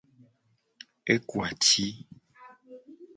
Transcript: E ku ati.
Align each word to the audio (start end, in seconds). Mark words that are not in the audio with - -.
E 1.13 1.15
ku 1.27 1.35
ati. 1.49 1.85